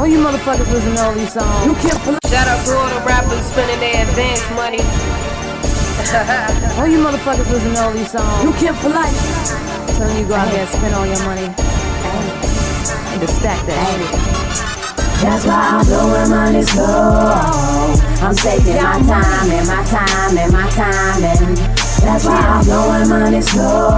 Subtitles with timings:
[0.00, 1.66] All you motherfuckers listen to all these songs.
[1.66, 4.80] You can't for Shout out to all the rappers spending their advance money.
[6.80, 8.42] All you motherfuckers listen to all these songs.
[8.42, 9.12] You can't for life.
[10.00, 11.52] Telling you go out there and spend all your money.
[11.52, 14.40] And to stack that.
[15.20, 17.92] That's why I'm blowing money slow.
[18.24, 23.08] I'm taking my time and my time and my time and that's why I'm blowing
[23.08, 23.90] money slow.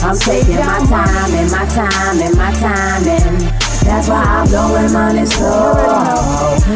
[0.00, 3.40] I'm taking my time and my time and my time and
[3.84, 5.76] that's why I'm blowing money slow.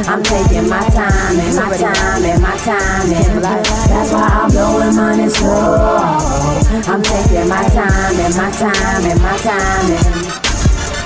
[0.07, 4.97] I'm taking my time and my time and my time and that's why I'm blowing
[4.97, 5.77] money slow.
[6.87, 10.49] I'm taking my time and my time and my time and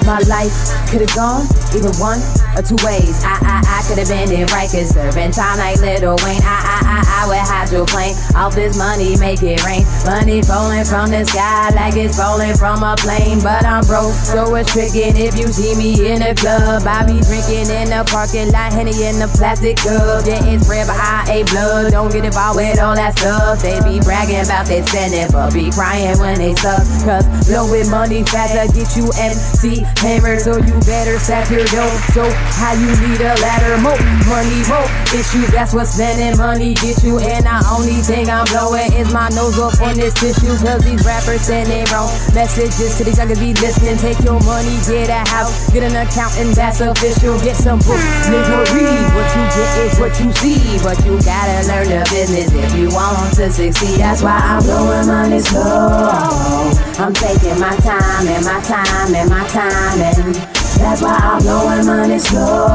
[0.06, 0.52] my life
[0.90, 2.18] could have gone either one
[2.56, 3.22] or two ways.
[3.24, 6.42] I, I, I could have been in Rikers serving time like Lil Wayne.
[6.44, 8.14] I, I, I, I would hydroplane.
[8.36, 9.84] All this money make it rain.
[10.04, 13.40] Money falling from the sky like it's falling from a plane.
[13.42, 15.16] But I'm broke, so it's tricking.
[15.16, 18.94] If you see me in the club, I be drinking in the parking lot, Henny
[19.04, 20.26] in the plastic cup.
[20.26, 21.92] Yeah, it's red, but I ain't blood.
[21.92, 23.62] Don't get involved with all that stuff.
[23.62, 26.84] They be bragging about they spending, but be crying when they suck.
[27.04, 31.96] Cause blowing money faster get you MC hammer, so you better stack your dough.
[32.12, 32.24] So
[32.56, 35.50] how you need a ladder, more money, more issues.
[35.50, 37.18] That's what spending money get you.
[37.18, 40.54] And the only thing I'm blowing is my nose up on this tissue.
[40.58, 43.96] Cause these rappers sending wrong messages to these youngers be listening.
[43.98, 47.38] Take your money, get a house, get an account, and that's official.
[47.40, 49.06] Get some books, nigga, read.
[49.14, 50.78] What you get is what you see.
[50.82, 54.00] But you gotta learn the business if you want to succeed.
[54.00, 56.72] That's why I'm blowing money slow.
[56.98, 61.86] I'm taking my time and my time and my time and that's why I'm blowing
[61.86, 62.66] money slow.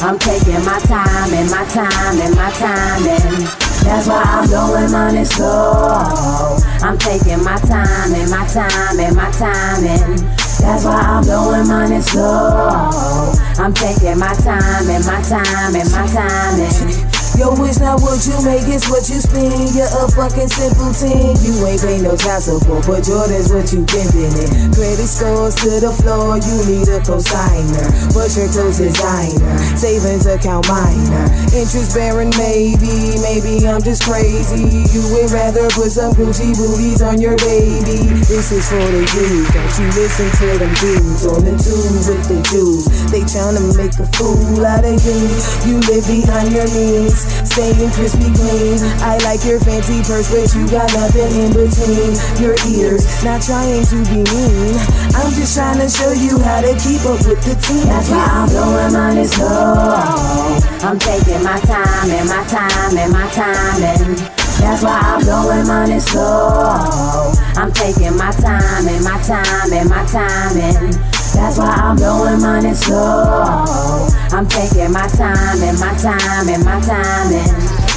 [0.00, 3.46] I'm taking my time and my time and my time and
[3.82, 6.58] that's why I'm blowing money slow.
[6.82, 10.18] I'm taking my time and my time and my time and
[10.60, 13.32] that's why I'm blowing money slow.
[13.58, 18.18] I'm taking my time and my time and my time and Yo, it's not what
[18.26, 19.70] you make, it's what you spend.
[19.70, 21.38] You're a fucking simple simpleton.
[21.38, 24.74] You ain't pay no child support, but Jordan's what you pimpin' it.
[24.74, 27.86] Credit scores to the floor, you need a cosigner.
[28.10, 31.30] But your toes designer, savings account minor.
[31.54, 34.90] Interest bearing, maybe, maybe I'm just crazy.
[34.90, 38.17] You would rather put some Gucci booties on your baby.
[38.28, 42.28] This is for the youth, don't you listen to them dudes on the tube with
[42.28, 42.84] the Jews.
[43.08, 45.16] They trying to make a fool out of you.
[45.64, 48.84] You live behind your means staying crispy clean.
[49.00, 53.08] I like your fancy purse, but you got nothing in between your ears.
[53.24, 54.76] Not trying to be mean,
[55.16, 57.88] I'm just trying to show you how to keep up with the team.
[57.88, 60.60] That's why I'm blowing money slow.
[60.84, 64.20] I'm taking my time and my time and my time and
[64.60, 67.37] that's why I'm blowing money slow.
[67.68, 70.94] I'm taking my time and my time and my time and
[71.34, 74.08] that's why I'm blowing money slow.
[74.32, 77.87] I'm taking my time and my time and my time and